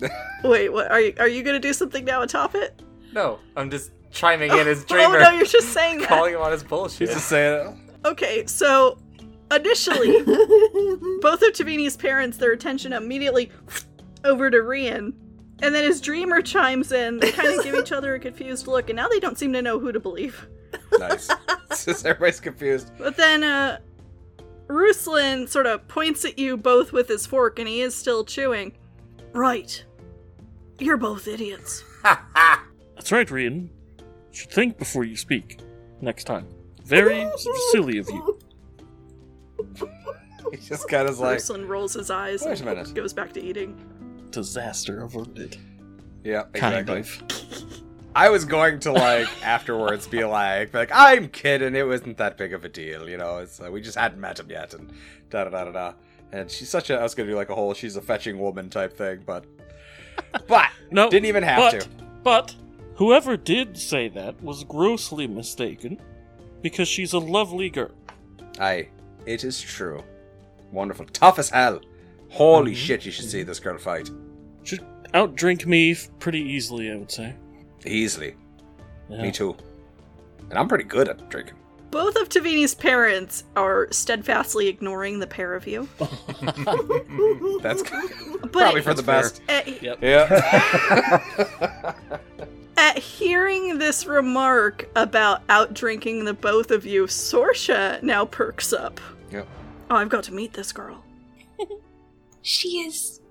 [0.00, 0.12] went.
[0.44, 2.82] Wait, what are you are you gonna do something now and top it?
[3.12, 5.18] No, I'm just chiming in as Dreamer.
[5.18, 6.08] Oh no, you're just saying that.
[6.08, 7.08] calling him on his bullshit.
[7.08, 8.98] He's just saying Okay, so
[9.50, 10.22] initially,
[11.20, 13.50] both of Tavini's parents, their attention immediately
[14.24, 15.12] over to Rian.
[15.62, 18.90] And then as Dreamer chimes in, they kind of give each other a confused look,
[18.90, 20.46] and now they don't seem to know who to believe.
[20.98, 21.30] nice.
[21.70, 22.90] It's everybody's confused.
[22.98, 23.78] But then, uh,
[24.66, 28.76] Ruslan sort of points at you both with his fork, and he is still chewing.
[29.32, 29.84] Right.
[30.78, 31.84] You're both idiots.
[32.02, 33.68] That's right, Rian.
[33.98, 35.60] You should think before you speak.
[36.00, 36.48] Next time.
[36.84, 37.30] Very
[37.70, 38.38] silly of you.
[40.50, 42.94] He just kind of like, Ruslan rolls his eyes Wait a and minute.
[42.94, 43.76] goes back to eating.
[44.30, 45.56] Disaster averted.
[46.22, 47.00] yeah, Kind exactly.
[47.00, 47.80] of.
[48.16, 51.74] I was going to like afterwards be like, be like I'm kidding.
[51.74, 53.38] It wasn't that big of a deal, you know.
[53.38, 54.92] It's uh, we just hadn't met him yet, and
[55.30, 55.92] da da da da da.
[56.30, 56.98] And she's such a.
[56.98, 59.44] I was gonna do like a whole she's a fetching woman type thing, but
[60.46, 61.08] but No.
[61.10, 61.88] didn't even have but, to.
[62.22, 62.54] But
[62.96, 66.00] whoever did say that was grossly mistaken,
[66.62, 67.90] because she's a lovely girl.
[68.60, 68.88] Aye,
[69.26, 70.02] it is true.
[70.72, 71.80] Wonderful, tough as hell.
[72.30, 72.76] Holy Mhm.
[72.76, 73.04] shit!
[73.06, 74.10] You should see this girl fight
[74.64, 74.80] Should
[75.12, 77.34] outdrink me pretty easily, I would say.
[77.86, 78.34] easily.
[79.08, 79.22] Yeah.
[79.22, 79.54] Me too.
[80.50, 81.54] And I'm pretty good at drinking.
[81.90, 85.88] Both of Tavini's parents are steadfastly ignoring the pair of you.
[87.62, 89.40] That's But probably for the best.
[89.48, 89.98] at, Yep.
[90.02, 91.22] Yeah.
[92.76, 99.00] at hearing this remark about outdrinking the both of you, Sorsha now perks up.
[99.34, 99.48] Yep.
[99.90, 101.02] Oh, I've got to meet this girl.
[102.46, 103.22] She is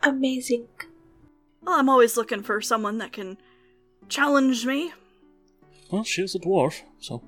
[0.00, 0.68] amazing.
[1.60, 3.36] Well, I'm always looking for someone that can
[4.08, 4.92] challenge me.
[5.90, 7.20] Well, she's a dwarf, so.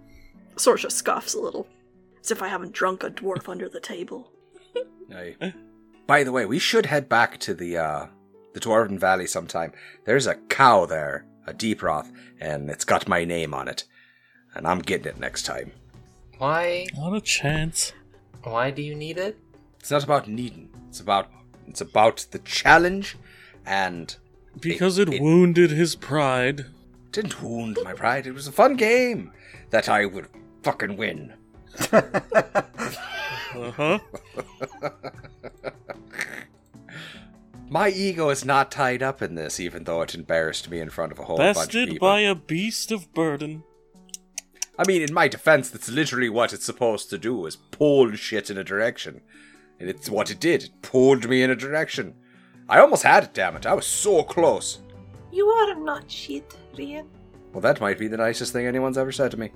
[0.54, 1.66] Sorsha scoffs a little,
[2.20, 4.30] as if I haven't drunk a dwarf under the table.
[5.12, 5.52] Aye.
[6.06, 8.06] By the way, we should head back to the uh
[8.52, 9.72] the Dwarven Valley sometime.
[10.04, 13.82] There's a cow there, a deep roth, and it's got my name on it.
[14.54, 15.72] And I'm getting it next time.
[16.38, 16.86] Why?
[16.96, 17.92] Not a chance.
[18.42, 19.38] Why do you need it?
[19.80, 20.70] It's not about needing.
[20.88, 21.28] It's about
[21.66, 23.16] it's about the challenge
[23.64, 24.14] and
[24.60, 26.66] Because it, it- wounded his pride.
[27.12, 28.26] didn't wound my pride.
[28.26, 29.32] It was a fun game
[29.70, 30.28] that I would
[30.62, 31.32] fucking win.
[31.90, 32.02] Uh
[33.76, 33.98] huh.
[37.70, 41.12] My ego is not tied up in this, even though it embarrassed me in front
[41.12, 42.06] of a whole bunch of Bested people.
[42.08, 43.64] by a beast of burden.
[44.78, 48.50] I mean, in my defense, that's literally what it's supposed to do: is pull shit
[48.50, 49.20] in a direction,
[49.78, 50.64] and it's what it did.
[50.64, 52.14] It pulled me in a direction.
[52.68, 53.34] I almost had it.
[53.34, 53.66] Damn it!
[53.66, 54.80] I was so close.
[55.30, 57.06] You are not shit, Rian.
[57.52, 59.50] Well, that might be the nicest thing anyone's ever said to me.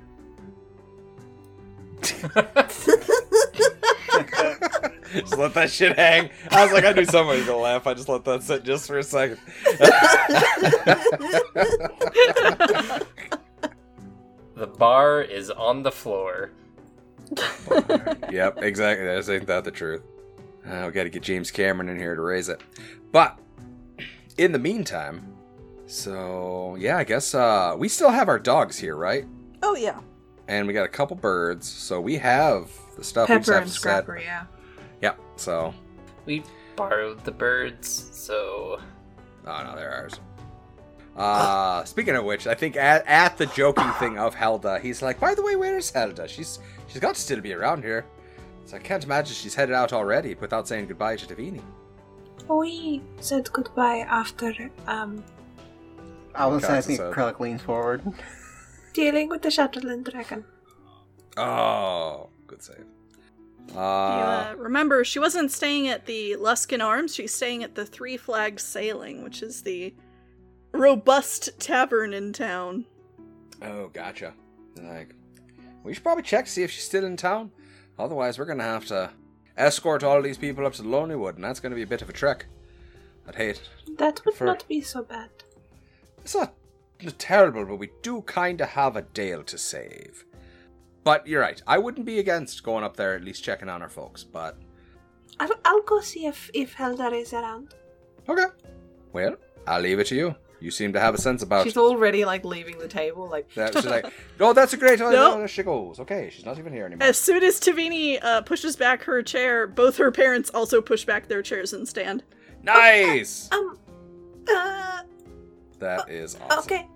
[5.12, 6.30] just let that shit hang.
[6.50, 7.86] I was like, I knew somebody was gonna laugh.
[7.86, 9.38] I just let that sit just for a second.
[14.58, 16.50] The bar is on the floor.
[18.32, 19.08] yep, exactly.
[19.08, 20.02] I think that the truth.
[20.66, 22.60] Uh, we got to get James Cameron in here to raise it.
[23.12, 23.38] But
[24.36, 25.32] in the meantime,
[25.86, 29.26] so yeah, I guess uh, we still have our dogs here, right?
[29.62, 30.00] Oh yeah.
[30.48, 33.28] And we got a couple birds, so we have the stuff.
[33.28, 33.80] we Pepper have and to set.
[33.80, 34.46] Scrapper, yeah.
[35.02, 35.20] Yep.
[35.36, 35.72] So,
[36.26, 36.42] We
[36.74, 38.80] borrowed the birds, so
[39.46, 40.18] oh no, they're ours.
[41.18, 45.18] Uh, speaking of which, I think at, at the joking thing of Helda, he's like,
[45.18, 46.28] "By the way, where is Helda?
[46.28, 48.06] She's she's got to still be around here."
[48.66, 51.60] So I can't imagine she's headed out already without saying goodbye to Davini.
[52.48, 55.24] We said goodbye after um
[56.34, 58.00] I was Gotcha, I think so- Krellick leans forward.
[58.92, 60.44] dealing with the Shatterland dragon.
[61.36, 62.84] Oh, good save.
[63.70, 67.14] You, Uh, uh, remember, she wasn't staying at the Luskan Arms.
[67.14, 69.92] She's staying at the Three Flags Sailing, which is the
[70.72, 72.86] robust tavern in town.
[73.62, 74.34] oh, gotcha.
[74.76, 75.14] Like,
[75.82, 77.50] we should probably check to see if she's still in town.
[77.98, 79.10] Otherwise, we're gonna have to
[79.56, 82.02] escort all these people up to the Lonely Wood, and that's gonna be a bit
[82.02, 82.46] of a trek.
[83.26, 83.98] I'd hate it.
[83.98, 85.30] That would For- not be so bad.
[86.22, 86.54] It's not
[87.18, 90.24] terrible, but we do kind of have a Dale to save.
[91.04, 91.60] But you're right.
[91.66, 94.24] I wouldn't be against going up there, at least checking on our folks.
[94.24, 94.56] But
[95.40, 97.74] I'll, I'll go see if if Helda is around.
[98.28, 98.46] okay.
[99.12, 100.34] Well, I'll leave it to you.
[100.60, 103.74] You seem to have a sense about She's already like leaving the table, like that.
[103.74, 104.06] She's like,
[104.40, 105.38] "Oh, that's a great idea." Nope.
[105.38, 106.00] There she goes.
[106.00, 107.06] Okay, she's not even here anymore.
[107.06, 111.28] As soon as Tavini uh, pushes back her chair, both her parents also push back
[111.28, 112.24] their chairs and stand.
[112.62, 113.48] Nice.
[113.58, 113.78] Um,
[114.50, 115.02] uh,
[115.78, 116.58] That is awesome.
[116.60, 116.86] okay.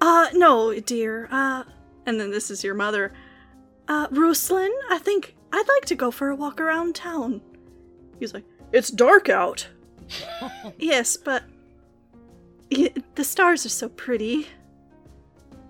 [0.00, 1.28] Uh, no, dear.
[1.30, 1.62] Uh,
[2.06, 3.12] and then this is your mother.
[3.88, 7.40] Uh, Ruslan, I think I'd like to go for a walk around town.
[8.18, 9.66] He's like, it's dark out.
[10.78, 11.53] yes, but y-
[12.70, 14.48] the stars are so pretty.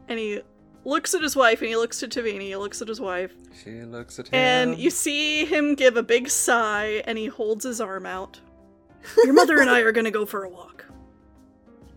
[0.09, 0.41] And he
[0.85, 3.83] looks at his wife, and he looks at Tavini, he looks at his wife, She
[3.83, 4.35] looks at him.
[4.35, 8.41] and you see him give a big sigh, and he holds his arm out.
[9.25, 10.85] Your mother and I are gonna go for a walk.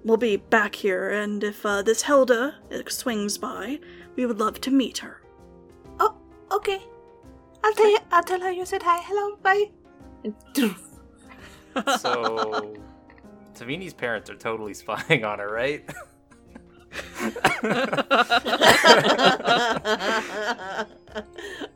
[0.06, 3.80] We'll be back here, and if uh, this Helda uh, swings by,
[4.16, 5.22] we would love to meet her.
[6.00, 6.16] Oh,
[6.52, 6.82] okay.
[7.64, 8.00] I'll tell you.
[8.12, 9.02] I'll tell her you said hi.
[9.04, 9.36] Hello.
[9.44, 9.72] Bye.
[11.98, 12.74] so
[13.58, 15.90] Tavini's parents are totally spying on her, right?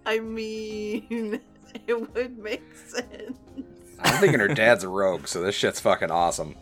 [0.06, 1.40] I mean,
[1.88, 3.38] it would make sense.
[4.00, 6.56] I'm thinking her dad's a rogue, so this shit's fucking awesome.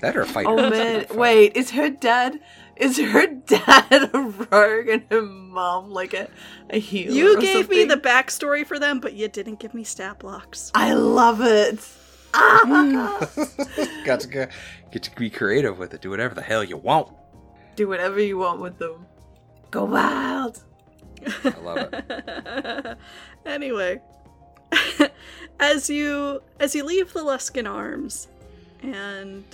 [0.00, 0.48] That or a fighter.
[0.50, 2.40] Oh man, wait, is her dad
[2.76, 6.28] is her dad a rogue and her mom like a,
[6.70, 7.14] a healer?
[7.14, 10.70] You or gave me the backstory for them, but you didn't give me stat blocks.
[10.74, 11.78] I love it.
[12.34, 13.30] Ah!
[14.04, 14.46] Got to go,
[14.90, 16.00] get to be creative with it.
[16.00, 17.08] Do whatever the hell you want.
[17.76, 19.06] Do whatever you want with them.
[19.70, 20.62] Go wild.
[21.44, 22.98] I love it.
[23.46, 24.00] anyway,
[25.60, 28.28] as you as you leave the Luskan Arms
[28.82, 29.44] and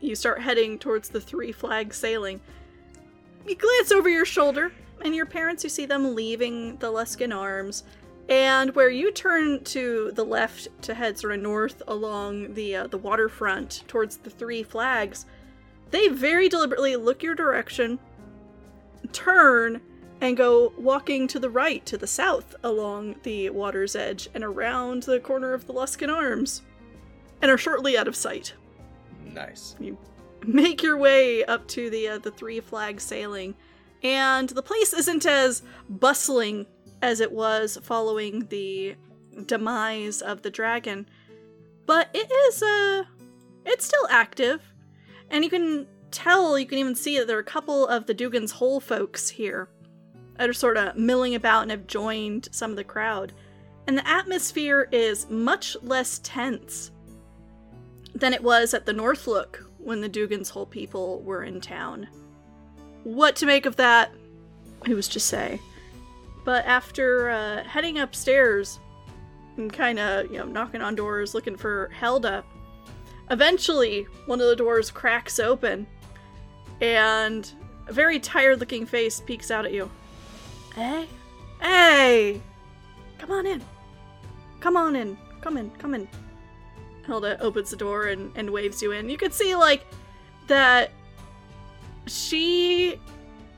[0.00, 2.40] you start heading towards the Three Flag Sailing,
[3.46, 4.72] you glance over your shoulder,
[5.04, 7.84] and your parents you see them leaving the Luskan Arms.
[8.28, 12.86] And where you turn to the left to head sort of north along the uh,
[12.88, 15.26] the waterfront towards the Three Flags,
[15.90, 18.00] they very deliberately look your direction,
[19.12, 19.80] turn,
[20.20, 25.04] and go walking to the right, to the south, along the water's edge and around
[25.04, 26.62] the corner of the Luskan Arms,
[27.40, 28.54] and are shortly out of sight.
[29.24, 29.76] Nice.
[29.78, 29.96] You
[30.44, 33.54] make your way up to the uh, the Three Flag Sailing,
[34.02, 36.66] and the place isn't as bustling
[37.02, 38.96] as it was following the
[39.46, 41.08] demise of the dragon,
[41.84, 43.04] but it is uh
[43.64, 44.62] it's still active,
[45.30, 48.14] and you can tell, you can even see that there are a couple of the
[48.14, 49.68] Dougan's Hole folks here
[50.38, 53.32] that are sort of milling about and have joined some of the crowd.
[53.86, 56.90] And the atmosphere is much less tense
[58.14, 62.08] than it was at the Northlook when the Dougan's Hole people were in town.
[63.04, 64.12] What to make of that?
[64.86, 65.60] Who's to say?
[66.46, 68.78] But after uh, heading upstairs
[69.56, 72.44] and kind of, you know, knocking on doors looking for Helda,
[73.32, 75.88] eventually one of the doors cracks open
[76.80, 77.50] and
[77.88, 79.90] a very tired looking face peeks out at you.
[80.76, 81.08] Hey?
[81.60, 82.40] Hey!
[83.18, 83.60] Come on in.
[84.60, 85.18] Come on in.
[85.40, 85.68] Come in.
[85.72, 86.06] Come in.
[87.06, 89.10] Hilda opens the door and, and waves you in.
[89.10, 89.84] You can see, like,
[90.46, 90.92] that
[92.06, 93.00] she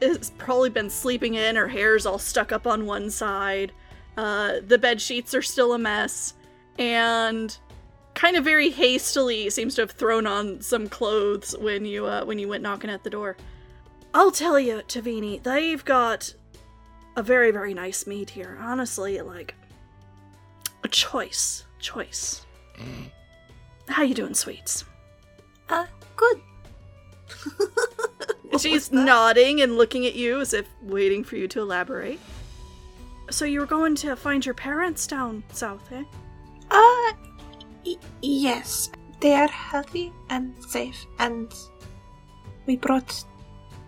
[0.01, 1.57] has probably been sleeping in.
[1.57, 3.73] Her hair's all stuck up on one side.
[4.17, 6.35] Uh, the bed sheets are still a mess.
[6.79, 7.57] And
[8.19, 12.39] kind of very hastily seems to have thrown on some clothes when you uh, when
[12.39, 13.37] you went knocking at the door.
[14.13, 16.35] I'll tell you, Tavini, they've got
[17.17, 18.59] a very very nice meat here.
[18.61, 19.55] Honestly, like
[20.83, 22.45] a choice, choice.
[23.89, 24.85] How you doing, sweets?
[25.69, 26.41] Uh, good.
[28.53, 32.19] What She's nodding and looking at you as if waiting for you to elaborate.
[33.31, 36.03] So you were going to find your parents down south, eh?
[36.71, 37.13] Uh,
[37.85, 38.91] y- yes.
[39.21, 41.53] They are healthy and safe, and
[42.67, 43.25] we brought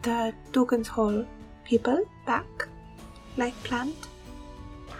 [0.02, 1.24] the Dougan's Hole
[1.64, 2.68] people back,
[3.36, 3.94] like planned.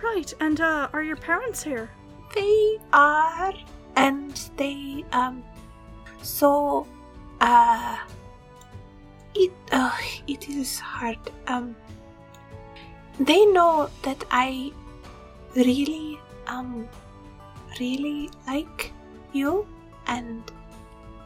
[0.03, 1.91] Right, and uh, are your parents here?
[2.35, 3.53] They are,
[3.97, 5.43] and they, um,
[6.23, 6.87] so,
[7.41, 7.99] uh,
[9.35, 11.19] it, uh, it is hard.
[11.47, 11.77] Um,
[13.19, 14.73] they know that I
[15.55, 16.89] really, um,
[17.79, 18.93] really like
[19.33, 19.67] you,
[20.07, 20.43] and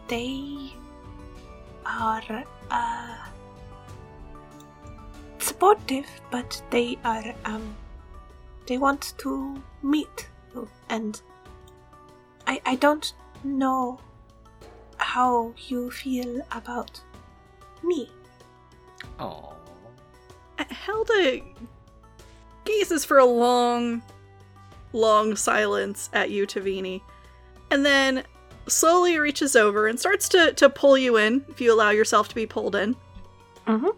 [0.09, 0.73] they
[1.87, 3.17] are, uh,
[5.39, 7.75] supportive, but they are, um,
[8.67, 11.21] they want to meet you, and
[12.47, 13.13] I, I don't
[13.43, 14.01] know
[14.97, 17.01] how you feel about
[17.87, 18.11] me.
[19.19, 19.55] Oh.
[20.59, 21.41] Helda
[22.65, 24.03] gazes for a long,
[24.93, 27.01] long silence at you, Tavini,
[27.71, 28.25] and then
[28.67, 32.35] slowly reaches over and starts to, to pull you in, if you allow yourself to
[32.35, 32.97] be pulled in.
[33.67, 33.89] Mm-hmm.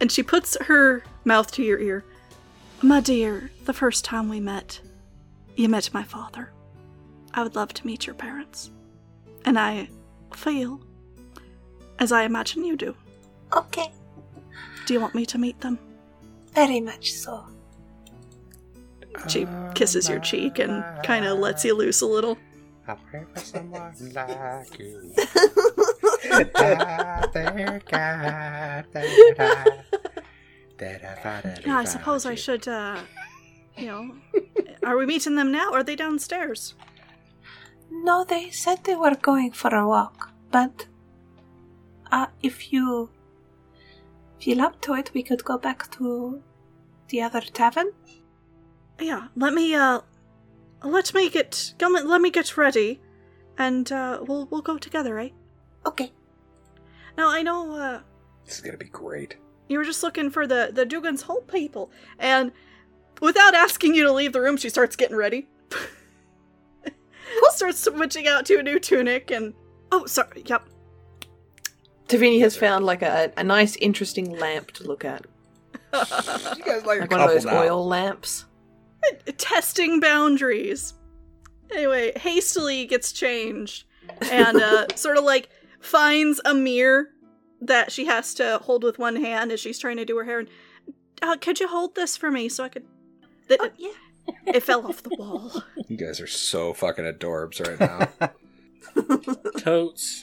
[0.00, 2.04] And she puts her mouth to your ear.
[2.82, 4.80] My dear, the first time we met,
[5.56, 6.52] you met my father.
[7.34, 8.70] I would love to meet your parents.
[9.44, 9.88] And I
[10.34, 10.80] feel
[12.00, 12.94] as I imagine you do.
[13.56, 13.92] Okay,
[14.86, 15.78] Do you want me to meet them?
[16.54, 17.46] very much so.
[19.28, 22.38] She kisses your cheek and kind of lets you loose a little.
[22.88, 25.12] I pray for someone like you.
[31.66, 32.98] Yeah, I suppose I should, uh,
[33.76, 34.14] you know.
[34.82, 35.70] Are we meeting them now?
[35.70, 36.74] Or are they downstairs?
[37.90, 40.86] No, they said they were going for a walk, but
[42.10, 43.10] uh, if you
[44.38, 46.42] feel up to it, we could go back to
[47.08, 47.92] the other tavern.
[48.98, 50.00] Yeah, let me, uh,
[50.84, 53.00] let me get, come, let me get ready,
[53.58, 55.30] and, uh, we'll, we'll go together, eh?
[55.86, 56.12] Okay.
[57.16, 58.00] Now, I know, uh,
[58.44, 59.36] This is gonna be great.
[59.68, 62.52] you were just looking for the, the Dougan's Hole people, and
[63.20, 65.48] without asking you to leave the room, she starts getting ready.
[67.52, 69.54] starts switching out to a new tunic, and,
[69.92, 70.68] oh, sorry, yep.
[72.10, 75.24] Tavini has found like a, a nice, interesting lamp to look at,
[75.94, 77.58] You guys like, like a one of those now.
[77.60, 78.44] oil lamps.
[79.38, 80.94] testing boundaries.
[81.72, 83.84] Anyway, hastily gets changed
[84.30, 85.48] and uh, sort of like
[85.80, 87.08] finds a mirror
[87.60, 90.40] that she has to hold with one hand as she's trying to do her hair.
[90.40, 90.48] And
[91.22, 92.84] uh, could you hold this for me so I could?
[93.48, 93.90] Th- Oh, yeah.
[94.46, 95.62] It fell off the wall.
[95.88, 98.30] You guys are so fucking adorbs right now.
[99.60, 100.22] Totes.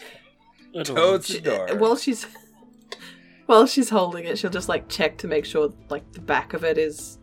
[0.77, 0.95] Adorable.
[1.11, 1.77] Toads She- adorable.
[1.77, 2.25] while she's
[3.45, 6.63] while she's holding it, she'll just like check to make sure like the back of
[6.63, 7.17] it is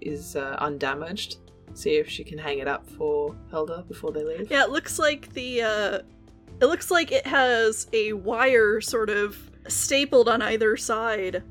[0.00, 1.36] is uh, undamaged.
[1.74, 4.50] See if she can hang it up for Helda before they leave.
[4.50, 5.62] yeah, it looks like the.
[5.62, 5.98] Uh,
[6.60, 9.36] it looks like it has a wire sort of
[9.68, 11.42] stapled on either side.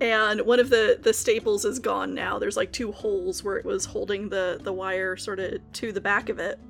[0.00, 2.38] And one of the, the staples is gone now.
[2.38, 6.00] There's like two holes where it was holding the, the wire sort of to the
[6.00, 6.60] back of it.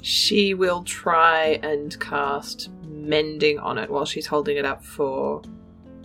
[0.00, 2.70] She will try and cast
[3.02, 5.42] mending on it while she's holding it up for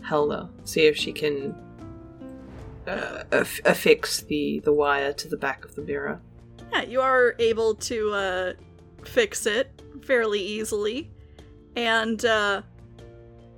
[0.01, 0.49] Helda.
[0.63, 1.55] See if she can
[2.87, 6.21] uh, aff- affix the the wire to the back of the mirror.
[6.71, 8.53] Yeah, you are able to uh,
[9.03, 11.09] fix it fairly easily.
[11.75, 12.61] And uh,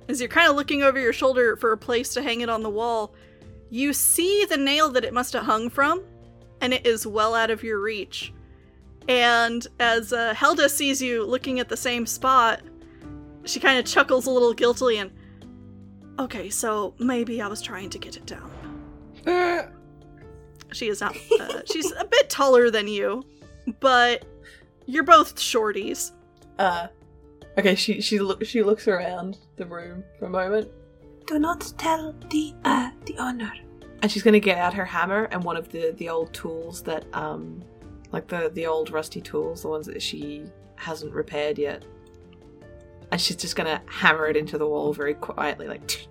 [0.08, 2.62] as you're kind of looking over your shoulder for a place to hang it on
[2.62, 3.14] the wall,
[3.70, 6.02] you see the nail that it must have hung from,
[6.60, 8.32] and it is well out of your reach.
[9.08, 12.60] And as uh, Helda sees you looking at the same spot,
[13.44, 15.10] she kind of chuckles a little guiltily and,
[16.18, 18.50] okay, so maybe I was trying to get it down.
[20.72, 21.16] She is not.
[21.40, 23.24] Uh, she's a bit taller than you,
[23.80, 24.24] but
[24.86, 26.12] you're both shorties.
[26.60, 26.86] Uh,
[27.58, 27.74] okay.
[27.74, 30.68] She she look she looks around the room for a moment,
[31.26, 33.52] Do not tell the uh the owner.
[34.02, 37.04] and she's gonna get out her hammer and one of the the old tools that
[37.14, 37.64] um,
[38.12, 40.44] like the the old rusty tools, the ones that she
[40.76, 41.84] hasn't repaired yet.
[43.10, 46.06] And she's just gonna hammer it into the wall very quietly, like,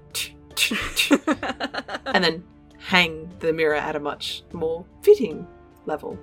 [2.06, 2.44] and then
[2.78, 5.48] hang the mirror at a much more fitting
[5.86, 6.18] level.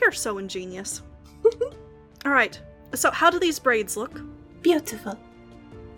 [0.00, 1.02] You're so ingenious.
[2.24, 2.60] All right.
[2.94, 4.20] So, how do these braids look?
[4.62, 5.18] Beautiful.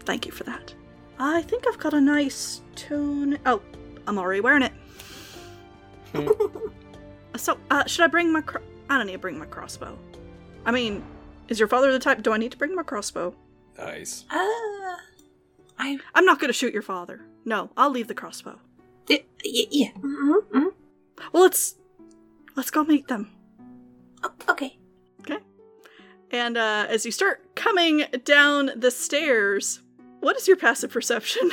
[0.00, 0.74] Thank you for that.
[1.18, 3.38] I think I've got a nice tone.
[3.46, 3.62] Oh,
[4.06, 4.72] I'm already wearing it.
[7.36, 8.40] so, uh, should I bring my?
[8.40, 9.98] Cro- I don't need to bring my crossbow.
[10.64, 11.04] I mean,
[11.48, 12.22] is your father the type?
[12.22, 13.34] Do I need to bring my crossbow?
[13.78, 14.24] Nice.
[14.30, 14.36] Uh,
[15.78, 17.24] I I'm not gonna shoot your father.
[17.44, 18.58] No, I'll leave the crossbow.
[19.08, 19.90] y- y- yeah.
[19.98, 20.66] Mm-hmm, mm-hmm.
[21.32, 21.76] Well, let's
[22.56, 23.30] let's go meet them.
[24.22, 24.76] O- okay.
[26.34, 29.80] And uh, as you start coming down the stairs,
[30.20, 31.50] what is your passive perception?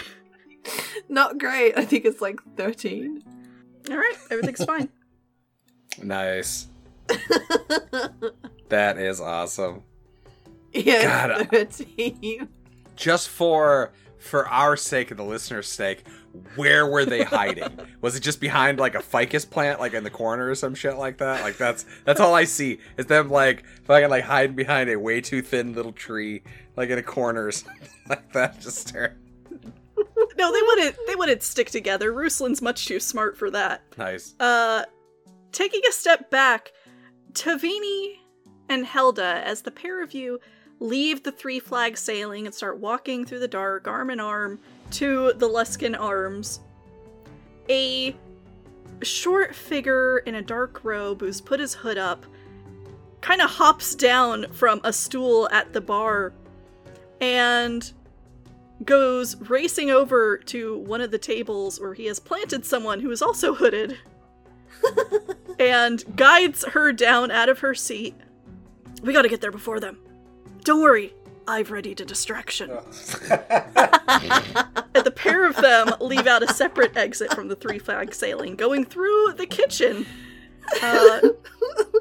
[1.09, 1.77] Not great.
[1.77, 3.21] I think it's like thirteen.
[3.91, 4.89] All right, everything's fine.
[6.01, 6.67] Nice.
[8.69, 9.83] That is awesome.
[10.73, 12.49] Yeah, God, I- thirteen.
[12.95, 16.03] Just for for our sake and the listener's sake,
[16.55, 17.79] where were they hiding?
[18.01, 20.97] Was it just behind like a ficus plant, like in the corner or some shit
[20.97, 21.41] like that?
[21.41, 25.21] Like that's that's all I see is them like fucking like hiding behind a way
[25.21, 26.43] too thin little tree,
[26.75, 28.59] like in a corner or something like that.
[28.59, 29.15] Just staring.
[30.37, 30.95] no, they wouldn't.
[31.07, 32.11] They wouldn't stick together.
[32.11, 33.81] Ruslan's much too smart for that.
[33.97, 34.35] Nice.
[34.41, 34.83] Uh,
[35.53, 36.71] taking a step back,
[37.31, 38.18] Tavini
[38.69, 40.39] and Helda, as the pair of you
[40.79, 44.59] leave the three flag sailing and start walking through the dark, arm in arm,
[44.91, 46.61] to the Luskan Arms,
[47.69, 48.15] a
[49.01, 52.25] short figure in a dark robe who's put his hood up
[53.21, 56.33] kind of hops down from a stool at the bar
[57.21, 57.91] and
[58.85, 63.21] goes racing over to one of the tables where he has planted someone who is
[63.21, 63.97] also hooded
[65.59, 68.15] and guides her down out of her seat.
[69.01, 69.97] We gotta get there before them.
[70.63, 71.13] Don't worry,
[71.47, 72.69] I've readied a distraction.
[72.69, 72.79] and
[75.03, 78.85] the pair of them leave out a separate exit from the three flag sailing, going
[78.85, 80.05] through the kitchen.
[80.83, 81.19] Uh,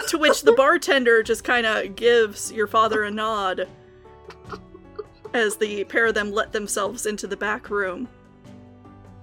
[0.08, 3.66] to which the bartender just kind of gives your father a nod
[5.34, 8.08] as the pair of them let themselves into the back room.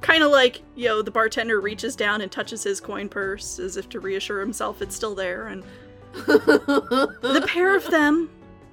[0.01, 3.77] Kind of like, you know, the bartender reaches down and touches his coin purse as
[3.77, 5.63] if to reassure himself it's still there, and
[6.25, 8.29] the pair of them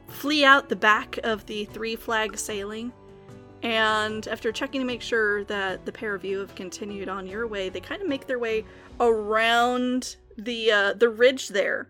[0.09, 2.93] flee out the back of the three flag sailing.
[3.63, 7.47] And after checking to make sure that the pair of you have continued on your
[7.47, 8.65] way, they kind of make their way
[9.01, 11.89] around the uh, the ridge there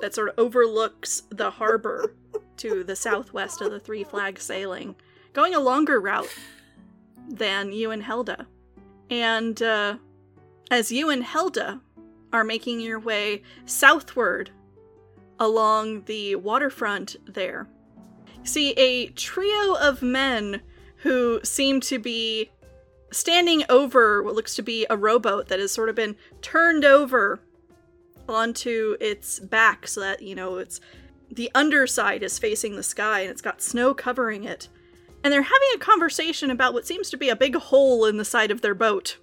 [0.00, 2.14] that sort of overlooks the harbor
[2.56, 4.94] to the southwest of the three flag sailing,
[5.32, 6.32] going a longer route
[7.28, 8.46] than you and Helda.
[9.08, 9.96] And uh,
[10.70, 11.80] as you and Helda
[12.32, 14.50] are making your way southward
[15.38, 17.66] along the waterfront there,
[18.42, 20.60] see a trio of men
[20.96, 22.50] who seem to be
[23.10, 27.40] standing over what looks to be a rowboat that has sort of been turned over
[28.28, 30.80] onto its back so that, you know, it's
[31.30, 34.68] the underside is facing the sky and it's got snow covering it.
[35.22, 38.24] And they're having a conversation about what seems to be a big hole in the
[38.24, 39.18] side of their boat.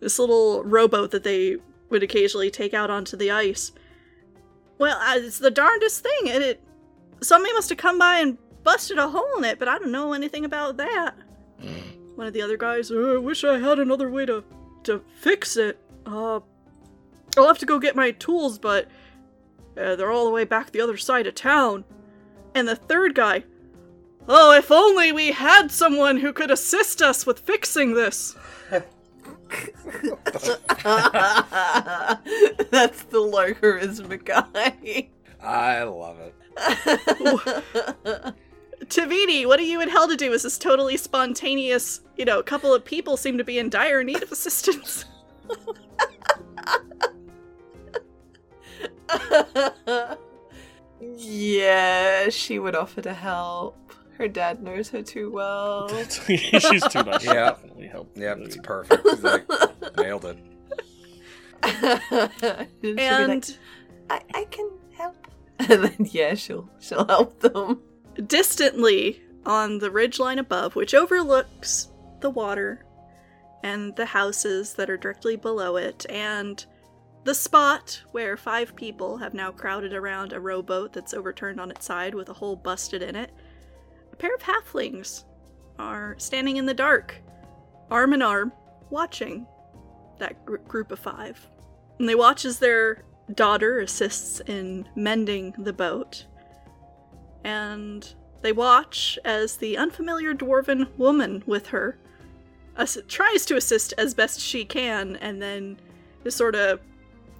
[0.00, 1.56] This little rowboat that they
[1.94, 3.72] would occasionally take out onto the ice.
[4.76, 6.62] Well, it's the darndest thing, and it.
[7.22, 10.12] Somebody must have come by and busted a hole in it, but I don't know
[10.12, 11.14] anything about that.
[12.16, 14.44] One of the other guys, "Uh, I wish I had another way to
[14.82, 15.78] to fix it.
[16.04, 16.40] Uh,
[17.36, 18.88] I'll have to go get my tools, but
[19.78, 21.84] uh, they're all the way back the other side of town.
[22.54, 23.44] And the third guy,
[24.28, 28.36] oh, if only we had someone who could assist us with fixing this.
[32.70, 35.08] That's the low charisma guy.
[35.42, 36.34] I love it.
[38.86, 40.32] Tavini, what are you in Hell to do?
[40.32, 42.00] Is this totally spontaneous?
[42.16, 45.04] You know, a couple of people seem to be in dire need of assistance.
[51.16, 53.76] yeah, she would offer to help.
[54.18, 55.88] Her dad knows her too well.
[56.08, 57.24] She's too much.
[57.24, 57.50] Yeah.
[57.50, 58.10] Definitely help.
[58.14, 59.02] Yeah, it's perfect.
[59.08, 59.44] He's like,
[59.96, 60.38] nailed it.
[61.64, 63.58] She'll like, and
[64.10, 65.16] I, I can help.
[65.60, 67.80] And then yeah, she'll she'll help them.
[68.26, 71.88] distantly on the ridge line above, which overlooks
[72.20, 72.84] the water
[73.62, 76.66] and the houses that are directly below it, and
[77.24, 81.86] the spot where five people have now crowded around a rowboat that's overturned on its
[81.86, 83.30] side with a hole busted in it,
[84.14, 85.24] a pair of halflings
[85.76, 87.16] are standing in the dark,
[87.90, 88.52] arm in arm,
[88.88, 89.44] watching
[90.20, 91.48] that gr- group of five.
[91.98, 93.02] And they watch as their
[93.34, 96.26] daughter assists in mending the boat.
[97.42, 101.98] And they watch as the unfamiliar dwarven woman with her
[102.76, 105.76] ass- tries to assist as best she can and then
[106.22, 106.78] just sort of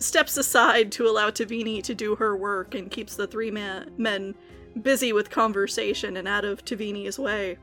[0.01, 4.35] steps aside to allow Tavini to do her work and keeps the three ma- men
[4.83, 7.59] busy with conversation and out of Tavini's way.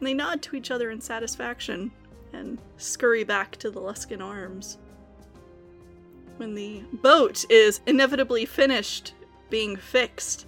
[0.00, 1.90] They nod to each other in satisfaction
[2.32, 4.78] and scurry back to the Luskan Arms.
[6.36, 9.14] When the boat is inevitably finished
[9.50, 10.46] being fixed,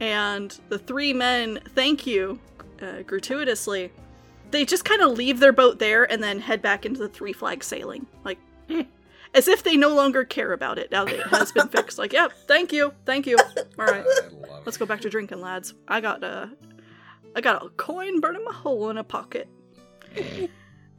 [0.00, 2.38] and the three men thank you
[2.82, 3.90] uh, gratuitously,
[4.50, 7.32] they just kind of leave their boat there and then head back into the three
[7.32, 8.06] flag sailing.
[8.24, 8.38] Like,
[9.34, 11.98] as if they no longer care about it now that it has been fixed.
[11.98, 13.36] Like, yep, thank you, thank you.
[13.78, 14.04] All right,
[14.64, 15.74] let's go back to drinking, lads.
[15.88, 16.50] I got a,
[17.34, 19.48] I got a coin burning my hole in a pocket.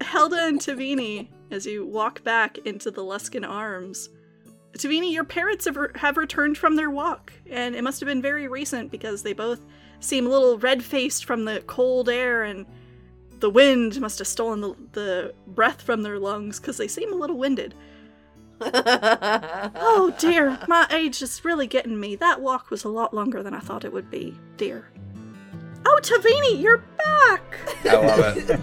[0.02, 4.10] Helda and Tavini, as you walk back into the Luskan Arms,
[4.78, 8.22] Tavini, your parents have, re- have returned from their walk, and it must have been
[8.22, 9.62] very recent because they both
[10.02, 12.66] seem a little red faced from the cold air, and
[13.40, 17.16] the wind must have stolen the, the breath from their lungs because they seem a
[17.16, 17.74] little winded.
[19.78, 22.16] Oh dear, my age is really getting me.
[22.16, 24.89] That walk was a lot longer than I thought it would be, dear.
[25.86, 27.60] Oh, Tavini, you're back!
[27.86, 28.60] I love it.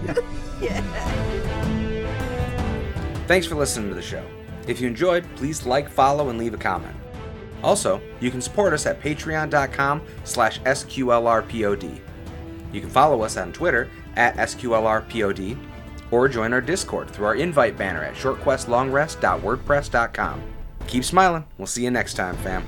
[3.27, 4.25] Thanks for listening to the show.
[4.67, 6.97] If you enjoyed, please like, follow, and leave a comment.
[7.63, 12.01] Also, you can support us at patreon.com slash sqlrpod.
[12.73, 15.59] You can follow us on Twitter at sqlrpod
[16.13, 20.43] or join our Discord through our invite banner at shortquestlongrest.wordpress.com.
[20.87, 21.45] Keep smiling.
[21.59, 22.65] We'll see you next time, fam.